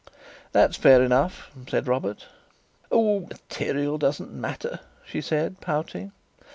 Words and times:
"That's 0.51 0.77
fair 0.77 1.03
enough," 1.03 1.51
said 1.69 1.87
Robert. 1.87 2.25
"Oh, 2.91 3.19
material 3.19 3.99
doesn't 3.99 4.33
matter!" 4.33 4.79
she 5.05 5.21
said, 5.21 5.61
pouting. 5.61 6.11